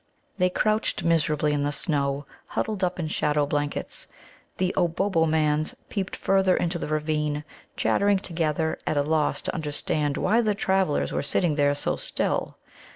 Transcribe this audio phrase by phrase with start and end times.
[0.39, 4.07] They crouched miserably in the snow, huddled up in shadow blankets.
[4.57, 7.43] The Obobbomans peeped further into the ravine,
[7.77, 12.57] chattering together, at a loss to understand why the travellers were sitting there so still.